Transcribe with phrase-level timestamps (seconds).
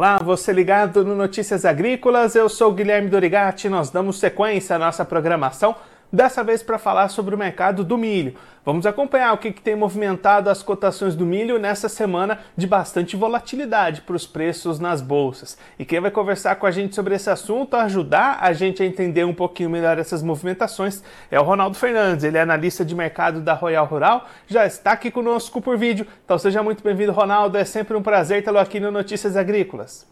[0.00, 5.04] Olá, você ligado no Notícias Agrícolas, eu sou Guilherme Dorigati, nós damos sequência à nossa
[5.04, 5.76] programação
[6.12, 8.34] dessa vez para falar sobre o mercado do milho.
[8.62, 13.16] Vamos acompanhar o que, que, tem movimentado as cotações do milho nessa semana de bastante
[13.16, 15.56] volatilidade para os preços nas bolsas.
[15.78, 19.24] E quem vai conversar com a gente sobre esse assunto, ajudar a gente a entender
[19.24, 22.22] um pouquinho melhor essas movimentações, é o Ronaldo Fernandes.
[22.22, 26.06] Ele é analista de mercado da Royal Rural, já está aqui conosco por vídeo.
[26.22, 27.56] Então seja muito bem-vindo, Ronaldo.
[27.56, 30.06] É sempre um prazer tê-lo aqui no Notícias Agrícolas.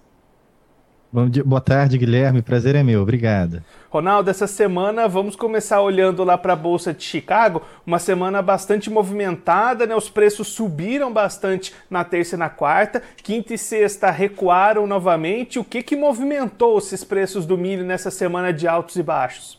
[1.11, 2.43] Boa tarde, Guilherme.
[2.43, 3.01] Prazer é meu.
[3.01, 3.63] Obrigado.
[3.89, 8.91] Ronaldo, essa semana vamos começar olhando lá para a Bolsa de Chicago, uma semana bastante
[8.91, 9.97] movimentada, né?
[9.97, 15.59] Os preços subiram bastante na terça e na quarta, quinta e sexta recuaram novamente.
[15.59, 19.59] O que, que movimentou esses preços do milho nessa semana de altos e baixos?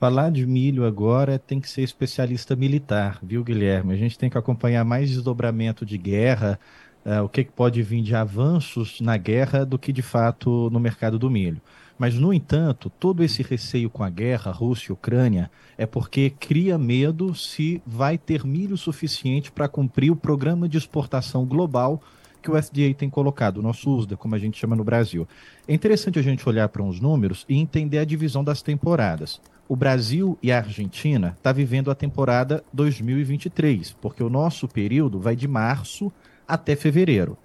[0.00, 3.92] Falar de milho agora tem que ser especialista militar, viu, Guilherme?
[3.94, 6.58] A gente tem que acompanhar mais desdobramento de guerra,
[7.04, 10.80] uh, o que, que pode vir de avanços na guerra do que de fato no
[10.80, 11.60] mercado do milho.
[11.98, 16.76] Mas, no entanto, todo esse receio com a guerra Rússia e Ucrânia é porque cria
[16.76, 22.02] medo se vai ter milho suficiente para cumprir o programa de exportação global
[22.42, 25.26] que o FDA tem colocado, o nosso USDA, como a gente chama no Brasil.
[25.66, 29.40] É interessante a gente olhar para uns números e entender a divisão das temporadas.
[29.66, 35.18] O Brasil e a Argentina estão tá vivendo a temporada 2023, porque o nosso período
[35.18, 36.12] vai de março
[36.46, 37.36] até fevereiro.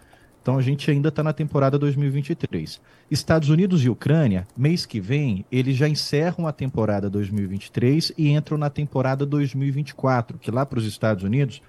[0.42, 2.82] Então a gente ainda está na temporada 2023.
[3.12, 8.58] Estados Unidos e Ucrânia, mês que vem, eles já encerram a temporada 2023 e entram
[8.58, 11.62] na temporada 2024, que lá para os Estados Unidos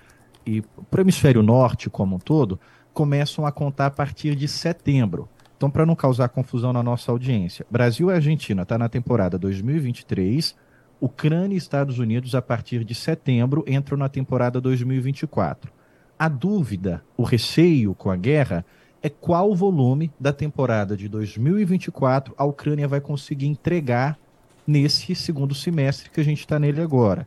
[0.46, 2.58] e para o hemisfério norte como um todo,
[2.92, 5.28] começam a contar a partir de setembro.
[5.56, 10.56] Então, para não causar confusão na nossa audiência, Brasil e Argentina está na temporada 2023,
[10.98, 15.70] Ucrânia e Estados Unidos, a partir de setembro, entram na temporada 2024.
[16.20, 18.62] A dúvida, o receio com a guerra
[19.02, 24.18] é qual o volume da temporada de 2024 a Ucrânia vai conseguir entregar
[24.66, 27.26] nesse segundo semestre que a gente está nele agora.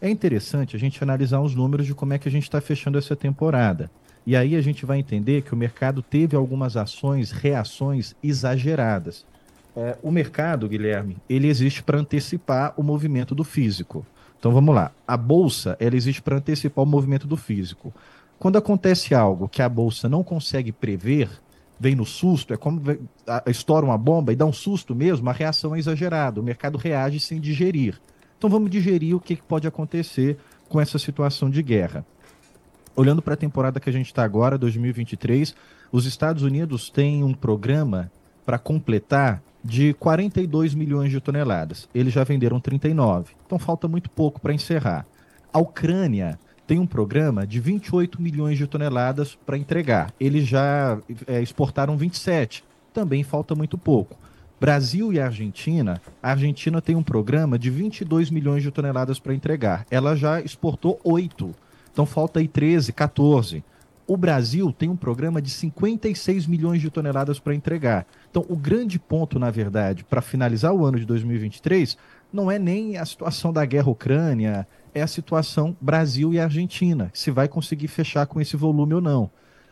[0.00, 2.96] É interessante a gente analisar os números de como é que a gente está fechando
[2.96, 3.90] essa temporada.
[4.26, 9.26] E aí a gente vai entender que o mercado teve algumas ações, reações exageradas.
[9.76, 14.02] É, o mercado, Guilherme, ele existe para antecipar o movimento do físico.
[14.38, 14.92] Então vamos lá.
[15.06, 17.92] A bolsa, ela existe para antecipar o movimento do físico.
[18.40, 21.28] Quando acontece algo que a bolsa não consegue prever,
[21.78, 22.80] vem no susto, é como
[23.46, 27.20] estoura uma bomba e dá um susto mesmo, a reação é exagerada, o mercado reage
[27.20, 28.00] sem digerir.
[28.38, 30.38] Então vamos digerir o que pode acontecer
[30.70, 32.02] com essa situação de guerra.
[32.96, 35.54] Olhando para a temporada que a gente está agora, 2023,
[35.92, 38.10] os Estados Unidos têm um programa
[38.46, 41.90] para completar de 42 milhões de toneladas.
[41.94, 45.04] Eles já venderam 39, então falta muito pouco para encerrar.
[45.52, 46.38] A Ucrânia
[46.70, 50.14] tem um programa de 28 milhões de toneladas para entregar.
[50.20, 52.62] Eles já é, exportaram 27,
[52.94, 54.16] também falta muito pouco.
[54.60, 59.84] Brasil e Argentina, a Argentina tem um programa de 22 milhões de toneladas para entregar.
[59.90, 61.52] Ela já exportou 8,
[61.92, 63.64] então falta aí 13, 14.
[64.06, 68.06] O Brasil tem um programa de 56 milhões de toneladas para entregar.
[68.30, 71.98] Então, o grande ponto, na verdade, para finalizar o ano de 2023,
[72.32, 77.30] não é nem a situação da guerra Ucrânia, é a situação Brasil e Argentina, se
[77.30, 79.30] vai conseguir fechar com esse volume ou não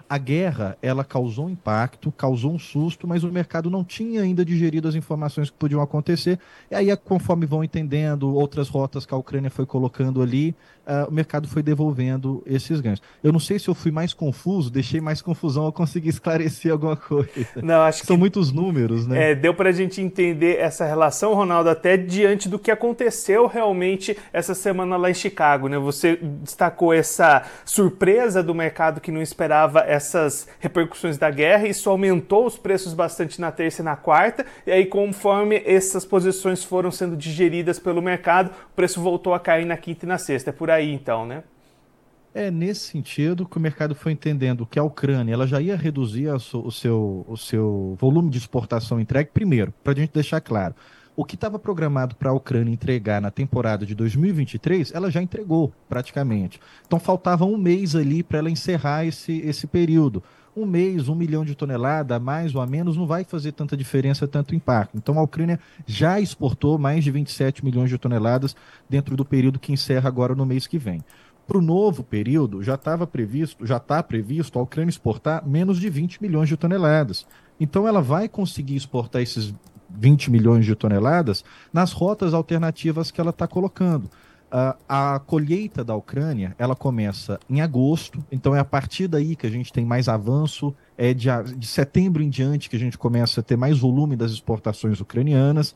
[0.09, 4.45] a guerra ela causou um impacto, causou um susto, mas o mercado não tinha ainda
[4.45, 6.39] digerido as informações que podiam acontecer.
[6.71, 10.55] E aí, conforme vão entendendo outras rotas que a Ucrânia foi colocando ali,
[10.87, 13.03] uh, o mercado foi devolvendo esses ganhos.
[13.23, 16.97] Eu não sei se eu fui mais confuso, deixei mais confusão ou consegui esclarecer alguma
[16.97, 17.29] coisa.
[17.63, 19.33] Não, acho São que, muitos números, né?
[19.33, 24.17] É, deu para a gente entender essa relação, Ronaldo, até diante do que aconteceu realmente
[24.33, 25.79] essa semana lá em Chicago, né?
[25.79, 32.47] Você destacou essa surpresa do mercado que não esperava essas repercussões da guerra, isso aumentou
[32.47, 37.17] os preços bastante na terça e na quarta, e aí conforme essas posições foram sendo
[37.17, 40.51] digeridas pelo mercado, o preço voltou a cair na quinta e na sexta.
[40.51, 41.43] É por aí então, né?
[42.35, 46.29] É nesse sentido que o mercado foi entendendo que a Ucrânia ela já ia reduzir
[46.29, 50.75] o seu, o seu volume de exportação entregue, primeiro, para a gente deixar claro
[51.19, 55.73] o que estava programado para a Ucrânia entregar na temporada de 2023, ela já entregou
[55.89, 56.61] praticamente.
[56.87, 60.23] Então faltava um mês ali para ela encerrar esse, esse período.
[60.57, 63.77] Um mês, um milhão de toneladas, a mais ou a menos, não vai fazer tanta
[63.77, 64.97] diferença, tanto impacto.
[64.97, 68.55] Então a Ucrânia já exportou mais de 27 milhões de toneladas
[68.89, 71.03] dentro do período que encerra agora no mês que vem.
[71.49, 75.91] Para o novo período, já estava previsto, já está previsto a Ucrânia exportar menos de
[75.91, 77.27] 20 milhões de toneladas.
[77.59, 79.53] Então ela vai conseguir exportar esses
[79.91, 84.11] 20 milhões de toneladas nas rotas alternativas que ela está colocando.
[84.51, 89.47] Uh, a colheita da Ucrânia ela começa em agosto, então é a partir daí que
[89.47, 90.75] a gente tem mais avanço.
[90.97, 94.33] É de, de setembro em diante que a gente começa a ter mais volume das
[94.33, 95.73] exportações ucranianas.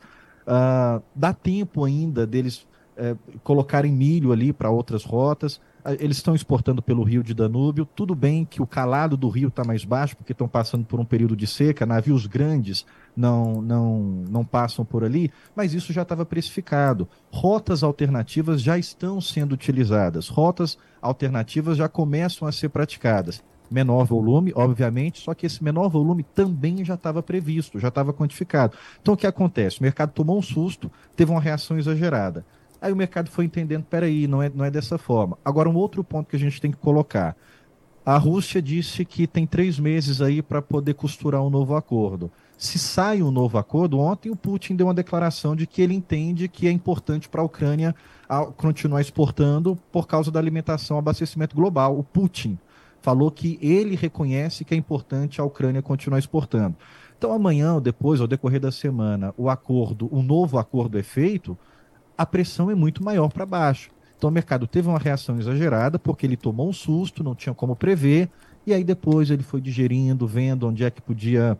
[0.47, 2.65] Uh, dá tempo ainda deles
[2.97, 5.61] uh, colocarem milho ali para outras rotas.
[5.99, 7.85] Eles estão exportando pelo rio de Danúbio.
[7.85, 11.05] Tudo bem que o calado do rio está mais baixo, porque estão passando por um
[11.05, 11.85] período de seca.
[11.85, 12.85] Navios grandes
[13.15, 13.99] não, não,
[14.29, 17.07] não passam por ali, mas isso já estava precificado.
[17.31, 20.29] Rotas alternativas já estão sendo utilizadas.
[20.29, 23.43] Rotas alternativas já começam a ser praticadas.
[23.69, 28.77] Menor volume, obviamente, só que esse menor volume também já estava previsto, já estava quantificado.
[29.01, 29.79] Então o que acontece?
[29.79, 32.45] O mercado tomou um susto, teve uma reação exagerada.
[32.83, 35.37] Aí o mercado foi entendendo, peraí, não é, não é dessa forma.
[35.45, 37.33] Agora, um outro ponto que a gente tem que colocar.
[38.05, 42.29] A Rússia disse que tem três meses aí para poder costurar um novo acordo.
[42.57, 46.49] Se sai um novo acordo, ontem o Putin deu uma declaração de que ele entende
[46.49, 47.95] que é importante para a Ucrânia
[48.57, 51.97] continuar exportando por causa da alimentação, abastecimento global.
[51.97, 52.59] O Putin
[53.01, 56.75] falou que ele reconhece que é importante a Ucrânia continuar exportando.
[57.17, 61.57] Então, amanhã ou depois, ao decorrer da semana, o acordo, o novo acordo é feito,
[62.17, 63.89] a pressão é muito maior para baixo.
[64.17, 67.75] Então o mercado teve uma reação exagerada porque ele tomou um susto, não tinha como
[67.75, 68.29] prever,
[68.65, 71.57] e aí depois ele foi digerindo, vendo onde é que podia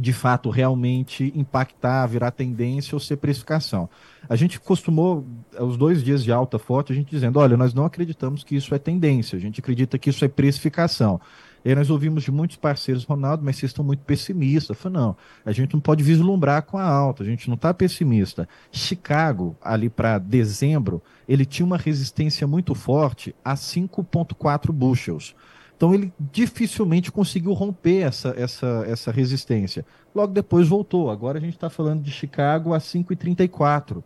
[0.00, 3.88] de fato realmente impactar, virar tendência ou ser precificação.
[4.28, 5.26] A gente costumou,
[5.58, 8.74] os dois dias de alta forte, a gente dizendo, olha, nós não acreditamos que isso
[8.74, 11.20] é tendência, a gente acredita que isso é precificação.
[11.68, 14.70] E nós ouvimos de muitos parceiros, Ronaldo, mas vocês estão muito pessimistas.
[14.70, 17.74] Eu falei, não, a gente não pode vislumbrar com a alta, a gente não está
[17.74, 18.48] pessimista.
[18.72, 25.34] Chicago, ali para dezembro, ele tinha uma resistência muito forte a 5,4 bushels.
[25.76, 29.84] Então ele dificilmente conseguiu romper essa, essa, essa resistência.
[30.14, 31.10] Logo depois voltou.
[31.10, 34.02] Agora a gente está falando de Chicago a 5,34.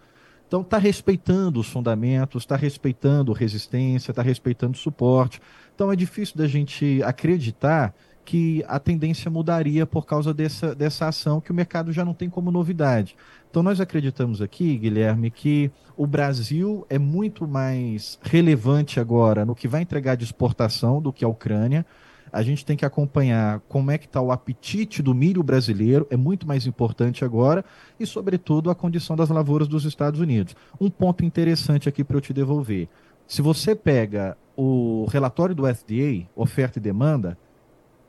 [0.49, 5.41] Então está respeitando os fundamentos, está respeitando resistência, está respeitando suporte.
[5.75, 11.41] Então é difícil da gente acreditar que a tendência mudaria por causa dessa, dessa ação
[11.41, 13.17] que o mercado já não tem como novidade.
[13.51, 19.69] Então nós acreditamos aqui, Guilherme, que o Brasil é muito mais relevante agora no que
[19.69, 21.85] vai entregar de exportação do que a Ucrânia.
[22.33, 26.17] A gente tem que acompanhar como é que está o apetite do milho brasileiro, é
[26.17, 27.63] muito mais importante agora,
[28.01, 30.57] e sobretudo a condição das lavouras dos Estados Unidos.
[30.81, 32.89] Um ponto interessante aqui para eu te devolver.
[33.27, 37.39] Se você pega o relatório do FDA, oferta e demanda,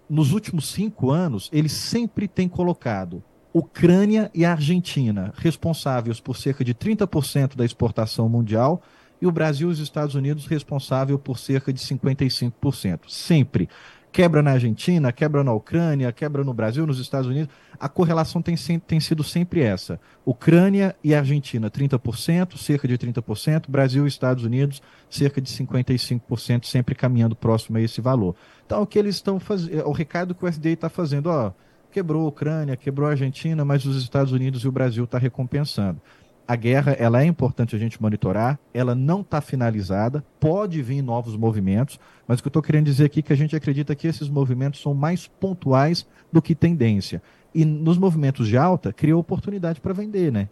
[0.09, 3.23] nos últimos cinco anos, ele sempre tem colocado
[3.53, 8.81] Ucrânia e Argentina responsáveis por cerca de 30% da exportação mundial
[9.21, 13.01] e o Brasil e os Estados Unidos responsável por cerca de 55%.
[13.07, 13.69] Sempre
[14.13, 17.49] quebra na Argentina, quebra na Ucrânia, quebra no Brasil, nos Estados Unidos.
[17.79, 18.55] A correlação tem,
[18.85, 24.81] tem sido sempre essa: Ucrânia e Argentina, 30%, cerca de 30%, Brasil e Estados Unidos,
[25.09, 28.35] cerca de 55%, sempre caminhando próximo a esse valor.
[28.65, 31.51] Então, o que eles estão fazendo, é o recado que o FDA está fazendo, ó,
[31.91, 35.23] quebrou a Ucrânia, quebrou a Argentina, mas os Estados Unidos e o Brasil estão tá
[35.23, 35.99] recompensando
[36.47, 41.35] a guerra ela é importante a gente monitorar, ela não está finalizada, pode vir novos
[41.35, 44.07] movimentos, mas o que eu estou querendo dizer aqui é que a gente acredita que
[44.07, 47.21] esses movimentos são mais pontuais do que tendência.
[47.53, 50.49] E nos movimentos de alta, cria oportunidade para vender, né?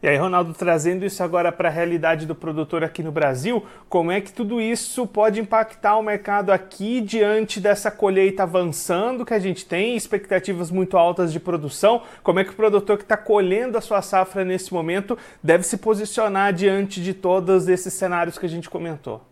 [0.00, 4.12] E aí, Ronaldo, trazendo isso agora para a realidade do produtor aqui no Brasil, como
[4.12, 9.40] é que tudo isso pode impactar o mercado aqui diante dessa colheita avançando que a
[9.40, 12.02] gente tem, expectativas muito altas de produção?
[12.22, 15.76] Como é que o produtor que está colhendo a sua safra nesse momento deve se
[15.76, 19.27] posicionar diante de todos esses cenários que a gente comentou?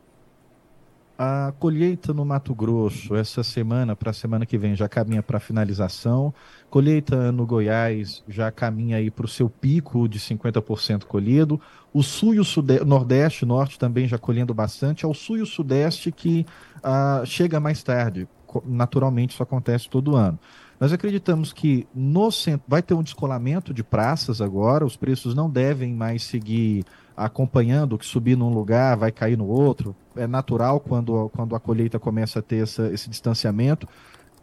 [1.18, 5.40] A colheita no Mato Grosso, essa semana para a semana que vem, já caminha para
[5.40, 6.32] finalização.
[6.68, 11.58] Colheita no Goiás já caminha aí para o seu pico de 50% colhido.
[11.90, 15.06] O sul e o sudeste, nordeste, norte também já colhendo bastante.
[15.06, 16.44] É o sul e o sudeste que
[16.78, 18.28] uh, chega mais tarde.
[18.66, 20.38] Naturalmente, isso acontece todo ano.
[20.78, 25.48] Nós acreditamos que no centro vai ter um descolamento de praças agora, os preços não
[25.48, 26.84] devem mais seguir
[27.16, 29.96] acompanhando, que subir num lugar vai cair no outro.
[30.14, 33.88] É natural quando, quando a colheita começa a ter essa, esse distanciamento.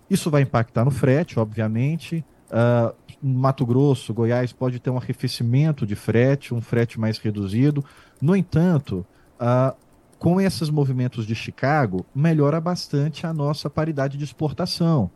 [0.10, 2.26] Isso vai impactar no frete, obviamente.
[2.50, 7.84] Uh, Mato Grosso, Goiás pode ter um arrefecimento de frete, um frete mais reduzido.
[8.22, 9.06] No entanto,
[9.40, 9.76] uh,
[10.20, 15.12] com esses movimentos de Chicago, melhora bastante a nossa paridade de exportação.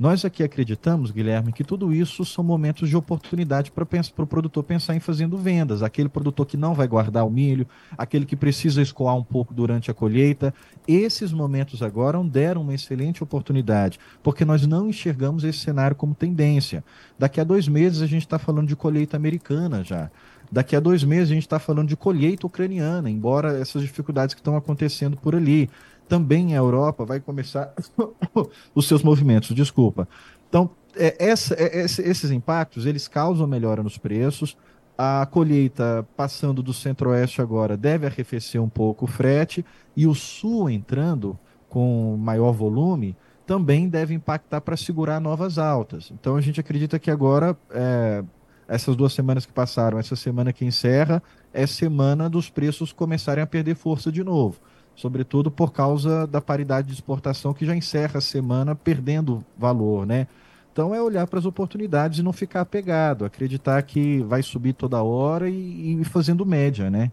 [0.00, 4.96] Nós aqui acreditamos, Guilherme, que tudo isso são momentos de oportunidade para o produtor pensar
[4.96, 5.82] em fazendo vendas.
[5.82, 7.66] Aquele produtor que não vai guardar o milho,
[7.98, 10.54] aquele que precisa escoar um pouco durante a colheita.
[10.88, 16.82] Esses momentos agora deram uma excelente oportunidade, porque nós não enxergamos esse cenário como tendência.
[17.18, 20.10] Daqui a dois meses a gente está falando de colheita americana já.
[20.50, 24.40] Daqui a dois meses a gente está falando de colheita ucraniana, embora essas dificuldades que
[24.40, 25.68] estão acontecendo por ali.
[26.10, 27.72] Também a Europa vai começar
[28.74, 30.08] os seus movimentos, desculpa.
[30.48, 34.56] Então, é, essa, é, esses impactos, eles causam melhora nos preços,
[34.98, 39.64] a colheita passando do centro-oeste agora deve arrefecer um pouco o frete
[39.96, 41.38] e o sul entrando
[41.68, 46.10] com maior volume também deve impactar para segurar novas altas.
[46.10, 48.22] Então a gente acredita que agora, é,
[48.68, 53.46] essas duas semanas que passaram, essa semana que encerra, é semana dos preços começarem a
[53.46, 54.60] perder força de novo.
[55.00, 60.26] Sobretudo por causa da paridade de exportação que já encerra a semana perdendo valor, né?
[60.70, 65.02] Então é olhar para as oportunidades e não ficar apegado, acreditar que vai subir toda
[65.02, 67.10] hora e, e fazendo média, né?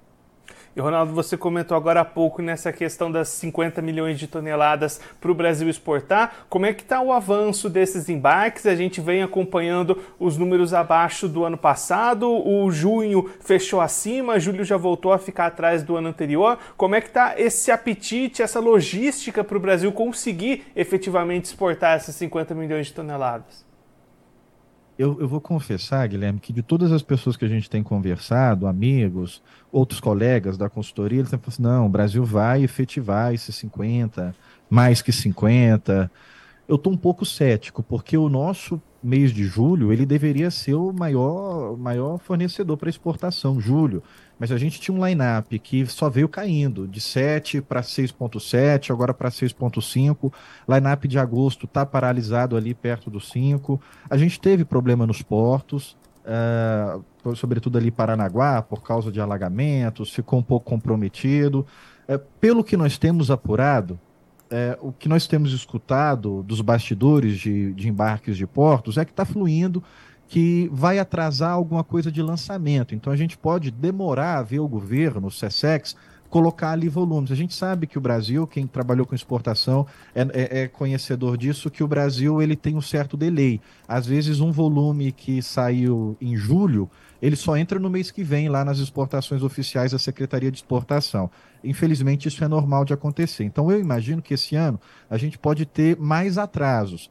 [0.78, 5.32] E Ronaldo, você comentou agora há pouco nessa questão das 50 milhões de toneladas para
[5.32, 6.46] o Brasil exportar.
[6.48, 8.68] Como é que está o avanço desses embarques?
[8.68, 12.30] A gente vem acompanhando os números abaixo do ano passado.
[12.30, 16.60] O junho fechou acima, julho já voltou a ficar atrás do ano anterior.
[16.78, 22.14] Como é que está esse apetite, essa logística para o Brasil conseguir efetivamente exportar essas
[22.14, 23.67] 50 milhões de toneladas?
[24.98, 28.66] Eu, eu vou confessar, Guilherme, que de todas as pessoas que a gente tem conversado,
[28.66, 33.56] amigos, outros colegas da consultoria, eles sempre falam assim, não, o Brasil vai efetivar esses
[33.56, 34.36] 50,
[34.70, 36.10] mais que 50.
[36.68, 40.92] Eu estou um pouco cético, porque o nosso mês de julho, ele deveria ser o
[40.92, 44.04] maior, maior fornecedor para exportação, julho
[44.40, 49.14] mas a gente tinha um line-up que só veio caindo, de 7 para 6.7, agora
[49.14, 50.32] para 6.5.
[50.68, 53.82] Line-up de agosto está paralisado ali perto do 5.
[54.10, 60.40] A gente teve problema nos portos, uh, sobretudo ali Paranaguá, por causa de alagamentos, ficou
[60.40, 61.66] um pouco comprometido.
[62.08, 64.00] Uh, pelo que nós temos apurado,
[64.50, 69.12] é, o que nós temos escutado dos bastidores de, de embarques de portos é que
[69.12, 69.84] está fluindo
[70.28, 72.94] que vai atrasar alguma coisa de lançamento.
[72.94, 75.96] Então a gente pode demorar a ver o governo, o SESEX,
[76.30, 77.32] colocar ali volumes.
[77.32, 81.72] A gente sabe que o Brasil, quem trabalhou com exportação, é, é, é, conhecedor disso,
[81.72, 83.62] que o Brasil ele tem um certo delay.
[83.88, 86.90] Às vezes um volume que saiu em julho,
[87.22, 91.30] ele só entra no mês que vem lá nas exportações oficiais da Secretaria de Exportação.
[91.64, 93.44] Infelizmente isso é normal de acontecer.
[93.44, 94.80] Então eu imagino que esse ano
[95.10, 97.10] a gente pode ter mais atrasos.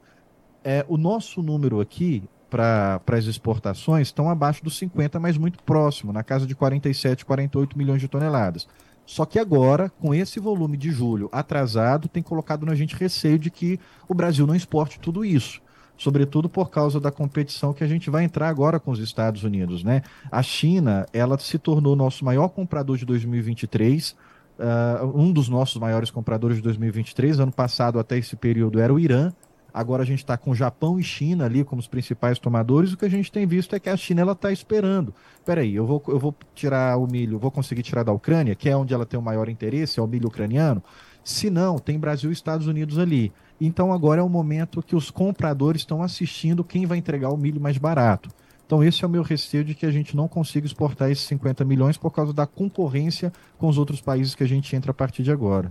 [0.63, 6.13] É, o nosso número aqui para as exportações estão abaixo dos 50, mas muito próximo,
[6.13, 8.69] na casa de 47, 48 milhões de toneladas.
[9.07, 13.51] Só que agora, com esse volume de julho atrasado, tem colocado na gente receio de
[13.51, 15.63] que o Brasil não exporte tudo isso.
[15.97, 19.83] Sobretudo por causa da competição que a gente vai entrar agora com os Estados Unidos.
[19.85, 20.03] Né?
[20.31, 24.15] A China ela se tornou nosso maior comprador de 2023, uh,
[24.59, 27.39] ah, um dos nossos maiores compradores de 2023.
[27.41, 29.33] Ano passado, até esse período, era o Irã.
[29.77, 32.95] Agora a gente está com Japão e China ali como os principais tomadores.
[32.95, 35.13] O que a gente tem visto é que a China ela está esperando.
[35.45, 38.75] Peraí, eu vou, eu vou tirar o milho, vou conseguir tirar da Ucrânia, que é
[38.75, 40.83] onde ela tem o maior interesse, é o milho ucraniano.
[41.23, 43.31] Se não, tem Brasil e Estados Unidos ali.
[43.61, 47.61] Então agora é o momento que os compradores estão assistindo quem vai entregar o milho
[47.61, 48.31] mais barato.
[48.65, 51.67] Então esse é o meu receio de que a gente não consiga exportar esses 50
[51.67, 55.23] milhões por causa da concorrência com os outros países que a gente entra a partir
[55.23, 55.71] de agora.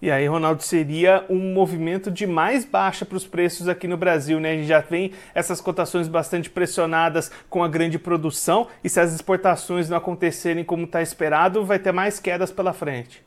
[0.00, 4.38] E aí, Ronaldo, seria um movimento de mais baixa para os preços aqui no Brasil,
[4.38, 4.52] né?
[4.52, 9.14] A gente já tem essas cotações bastante pressionadas com a grande produção e se as
[9.14, 13.24] exportações não acontecerem como está esperado, vai ter mais quedas pela frente.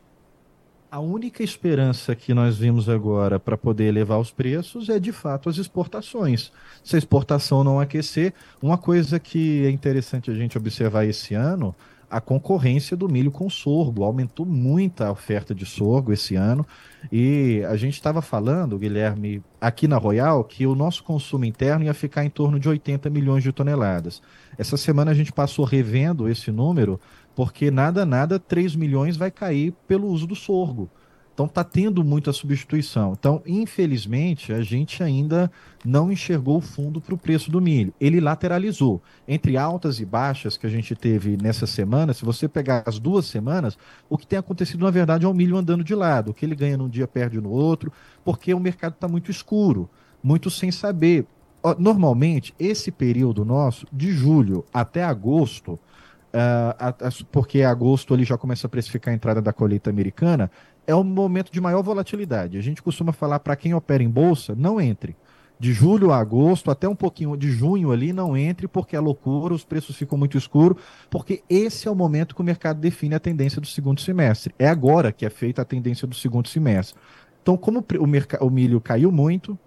[0.92, 5.48] A única esperança que nós vimos agora para poder elevar os preços é de fato
[5.48, 6.52] as exportações.
[6.84, 11.76] Se a exportação não aquecer, uma coisa que é interessante a gente observar esse ano
[12.10, 14.04] a concorrência do milho com sorgo.
[14.04, 16.66] Aumentou muito a oferta de sorgo esse ano.
[17.12, 21.94] E a gente estava falando, Guilherme, aqui na Royal, que o nosso consumo interno ia
[21.94, 24.22] ficar em torno de 80 milhões de toneladas.
[24.58, 27.00] Essa semana a gente passou revendo esse número,
[27.36, 30.90] porque nada, nada, 3 milhões vai cair pelo uso do sorgo.
[31.40, 33.14] Então está tendo muita substituição.
[33.18, 35.50] Então, infelizmente, a gente ainda
[35.86, 37.94] não enxergou o fundo para o preço do milho.
[37.98, 39.02] Ele lateralizou.
[39.26, 43.26] Entre altas e baixas que a gente teve nessa semana, se você pegar as duas
[43.26, 43.78] semanas,
[44.10, 46.32] o que tem acontecido, na verdade, é o milho andando de lado.
[46.32, 47.90] O que ele ganha num dia perde no outro,
[48.26, 49.90] porque o mercado está muito escuro,
[50.22, 51.26] muito sem saber.
[51.78, 55.80] Normalmente, esse período nosso, de julho até agosto,
[56.32, 60.52] Uh, porque agosto ele já começa a precificar a entrada da colheita americana,
[60.90, 62.58] é um momento de maior volatilidade.
[62.58, 65.16] A gente costuma falar para quem opera em bolsa, não entre.
[65.60, 69.54] De julho a agosto, até um pouquinho de junho ali, não entre, porque é loucura,
[69.54, 73.20] os preços ficam muito escuros, porque esse é o momento que o mercado define a
[73.20, 74.52] tendência do segundo semestre.
[74.58, 77.00] É agora que é feita a tendência do segundo semestre.
[77.44, 79.60] Então, como o, o milho caiu muito,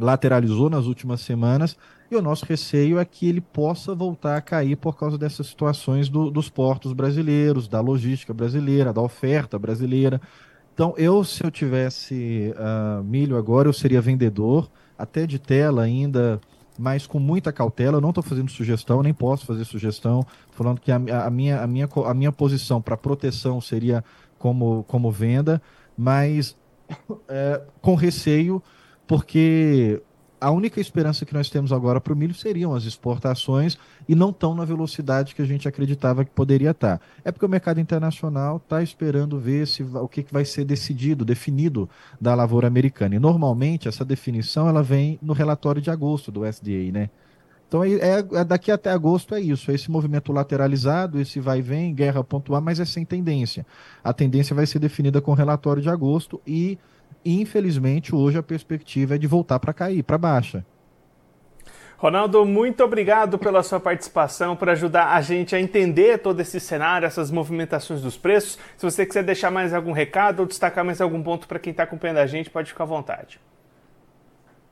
[0.00, 1.76] lateralizou nas últimas semanas
[2.10, 6.08] e o nosso receio é que ele possa voltar a cair por causa dessas situações
[6.08, 10.20] do, dos portos brasileiros, da logística brasileira, da oferta brasileira.
[10.74, 16.40] Então, eu, se eu tivesse uh, milho agora, eu seria vendedor, até de tela ainda,
[16.76, 17.98] mas com muita cautela.
[17.98, 21.66] Eu não estou fazendo sugestão, nem posso fazer sugestão, falando que a, a minha, a,
[21.66, 24.02] minha, a minha posição para proteção seria
[24.38, 25.62] como, como venda,
[25.96, 26.56] mas
[27.28, 28.62] é, com receio,
[29.10, 30.00] porque
[30.40, 33.76] a única esperança que nós temos agora para o milho seriam as exportações
[34.08, 36.98] e não tão na velocidade que a gente acreditava que poderia estar.
[36.98, 37.04] Tá.
[37.24, 41.24] É porque o mercado internacional está esperando ver se, o que, que vai ser decidido,
[41.24, 41.90] definido
[42.20, 43.16] da lavoura americana.
[43.16, 47.10] E normalmente essa definição ela vem no relatório de agosto do SDA, né?
[47.66, 51.62] Então é, é, daqui até agosto é isso, é esse movimento lateralizado, esse vai e
[51.62, 53.66] vem, guerra pontual, mas é sem tendência.
[54.04, 56.78] A tendência vai ser definida com o relatório de agosto e
[57.24, 60.64] infelizmente, hoje a perspectiva é de voltar para cair, para baixa.
[62.00, 67.04] Ronaldo, muito obrigado pela sua participação, por ajudar a gente a entender todo esse cenário,
[67.04, 68.58] essas movimentações dos preços.
[68.78, 71.82] Se você quiser deixar mais algum recado ou destacar mais algum ponto para quem está
[71.82, 73.38] acompanhando a gente, pode ficar à vontade.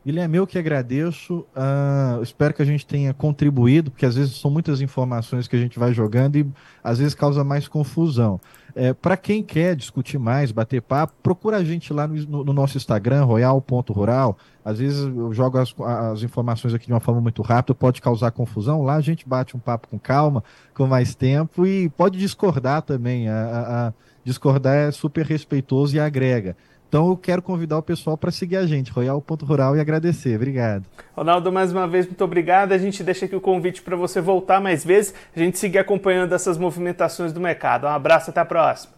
[0.07, 1.45] Guilherme, eu que agradeço.
[1.55, 5.59] Uh, espero que a gente tenha contribuído, porque às vezes são muitas informações que a
[5.59, 6.47] gente vai jogando e
[6.83, 8.41] às vezes causa mais confusão.
[8.75, 12.77] É, Para quem quer discutir mais, bater papo, procura a gente lá no, no nosso
[12.77, 14.39] Instagram, royal.rural.
[14.65, 15.75] Às vezes eu jogo as,
[16.13, 18.83] as, informações aqui de uma forma muito rápida, pode causar confusão.
[18.83, 23.29] Lá a gente bate um papo com calma, com mais tempo e pode discordar também.
[23.29, 23.93] a, a, a
[24.25, 26.57] discordar é super respeitoso e agrega.
[26.89, 30.35] Então eu quero convidar o pessoal para seguir a gente, royal.rural, e agradecer.
[30.37, 30.85] Obrigado.
[31.15, 32.73] Ronaldo, mais uma vez, muito obrigado.
[32.73, 36.35] A gente deixa aqui o convite para você voltar mais vezes, a gente seguir acompanhando
[36.35, 37.87] essas movimentações do mercado.
[37.87, 38.98] Um abraço, até a próxima.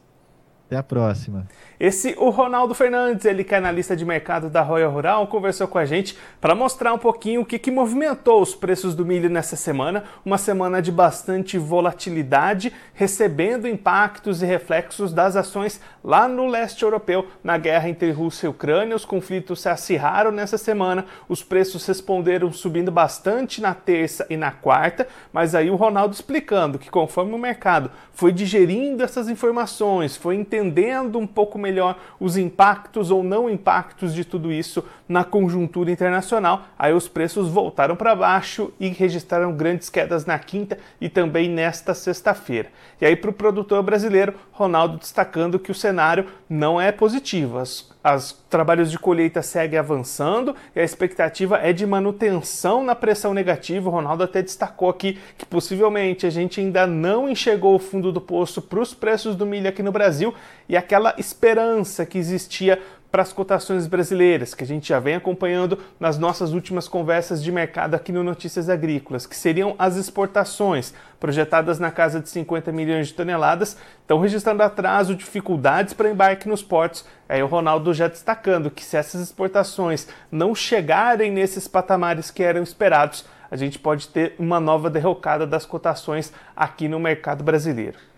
[0.70, 1.48] Até a próxima.
[1.80, 5.78] Esse, o Ronaldo Fernandes, ele que é analista de mercado da Royal Rural, conversou com
[5.78, 9.56] a gente para mostrar um pouquinho o que, que movimentou os preços do milho nessa
[9.56, 10.04] semana.
[10.24, 17.26] Uma semana de bastante volatilidade, recebendo impactos e reflexos das ações lá no leste europeu,
[17.42, 18.94] na guerra entre Rússia e Ucrânia.
[18.94, 24.52] Os conflitos se acirraram nessa semana, os preços responderam subindo bastante na terça e na
[24.52, 30.36] quarta, mas aí o Ronaldo explicando que conforme o mercado foi digerindo essas informações, foi
[30.36, 35.90] entendendo entendendo um pouco melhor os impactos ou não impactos de tudo isso na conjuntura
[35.90, 41.48] internacional, aí os preços voltaram para baixo e registraram grandes quedas na quinta e também
[41.48, 42.68] nesta sexta-feira.
[43.00, 47.58] E aí para o produtor brasileiro, Ronaldo destacando que o cenário não é positivo.
[47.58, 53.34] As, as trabalhos de colheita seguem avançando e a expectativa é de manutenção na pressão
[53.34, 53.88] negativa.
[53.88, 58.20] O Ronaldo até destacou aqui que possivelmente a gente ainda não enxergou o fundo do
[58.20, 60.34] poço para os preços do milho aqui no Brasil
[60.68, 65.78] e aquela esperança que existia para as cotações brasileiras, que a gente já vem acompanhando
[65.98, 71.78] nas nossas últimas conversas de mercado aqui no Notícias Agrícolas, que seriam as exportações, projetadas
[71.78, 77.04] na casa de 50 milhões de toneladas, estão registrando atraso, dificuldades para embarque nos portos.
[77.28, 82.62] Aí o Ronaldo já destacando que se essas exportações não chegarem nesses patamares que eram
[82.62, 88.09] esperados, a gente pode ter uma nova derrocada das cotações aqui no mercado brasileiro.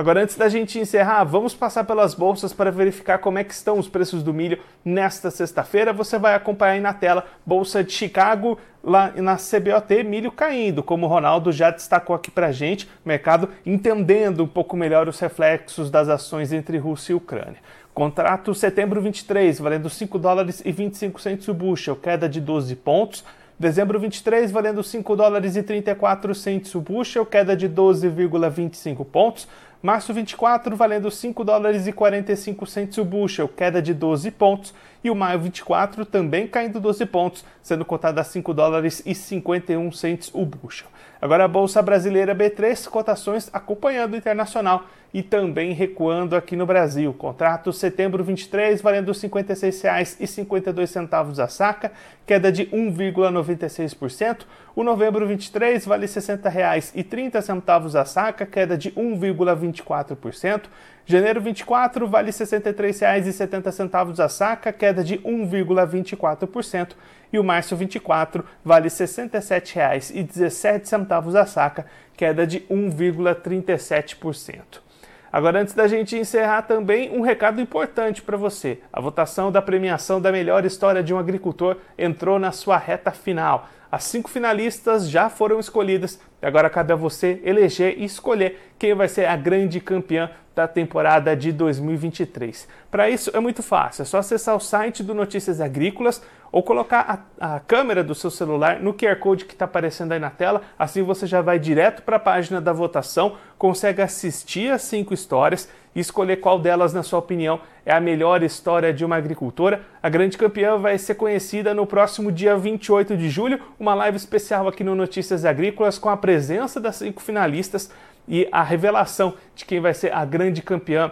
[0.00, 3.78] Agora, antes da gente encerrar, vamos passar pelas bolsas para verificar como é que estão
[3.78, 5.92] os preços do milho nesta sexta-feira.
[5.92, 11.04] Você vai acompanhar aí na tela Bolsa de Chicago, lá na CBOT, milho caindo, como
[11.04, 15.90] o Ronaldo já destacou aqui para a gente, mercado entendendo um pouco melhor os reflexos
[15.90, 17.58] das ações entre Rússia e Ucrânia.
[17.92, 23.22] Contrato setembro 23, valendo 5 dólares e 25 centos o bushel, queda de 12 pontos.
[23.58, 29.46] Dezembro 23, valendo 5 dólares e 34 centos o bushel, queda de 12,25 pontos.
[29.82, 34.74] Março 24, valendo 5 dólares e 45 centos o bushel, queda de 12 pontos.
[35.02, 39.90] E o maio 24 também caindo 12 pontos, sendo cotado a 5 dólares e 51
[39.92, 40.86] centos o bushel.
[41.18, 47.12] Agora a Bolsa Brasileira B3, cotações acompanhando o internacional e também recuando aqui no Brasil.
[47.12, 51.90] Contrato setembro 23 valendo R$ 56,52 a saca,
[52.26, 54.42] queda de 1,96%.
[54.74, 60.62] O novembro 23 vale R$ 60,30 a saca, queda de 1,24%.
[61.04, 66.92] Janeiro 24 vale R$ 63,70 a saca, queda de 1,24%.
[67.32, 74.89] E o março 24 vale R$ 67,17 a saca, queda de 1,37%.
[75.32, 78.80] Agora, antes da gente encerrar, também um recado importante para você.
[78.92, 83.68] A votação da premiação da melhor história de um agricultor entrou na sua reta final.
[83.92, 88.94] As cinco finalistas já foram escolhidas e agora cabe a você eleger e escolher quem
[88.94, 92.68] vai ser a grande campeã da temporada de 2023.
[92.90, 97.26] Para isso é muito fácil, é só acessar o site do Notícias Agrícolas ou colocar
[97.40, 100.62] a, a câmera do seu celular no QR Code que está aparecendo aí na tela.
[100.78, 105.68] Assim você já vai direto para a página da votação, consegue assistir as cinco histórias
[105.94, 109.82] e escolher qual delas, na sua opinião, é a melhor história de uma agricultora.
[110.02, 114.68] A grande campeã vai ser conhecida no próximo dia 28 de julho, uma live especial
[114.68, 117.90] aqui no Notícias Agrícolas com a presença das cinco finalistas
[118.28, 121.10] e a revelação de quem vai ser a grande campeã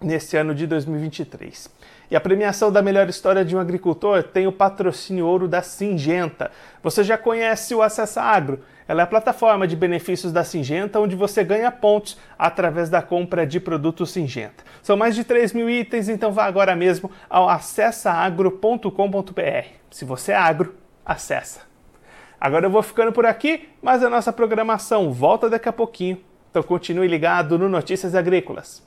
[0.00, 1.70] nesse ano de 2023.
[2.10, 6.52] E a premiação da melhor história de um agricultor tem o patrocínio ouro da Singenta.
[6.82, 8.60] Você já conhece o Acessa Agro?
[8.88, 13.44] Ela é a plataforma de benefícios da Singenta, onde você ganha pontos através da compra
[13.44, 14.62] de produtos Singenta.
[14.80, 19.66] São mais de 3 mil itens, então vá agora mesmo ao acessaagro.com.br.
[19.90, 21.62] Se você é agro, acessa.
[22.40, 26.20] Agora eu vou ficando por aqui, mas a nossa programação volta daqui a pouquinho.
[26.50, 28.86] Então continue ligado no Notícias Agrícolas.